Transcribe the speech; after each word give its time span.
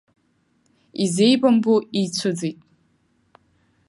Изеибамбо 1.03 1.75
еицәыӡит. 1.99 2.59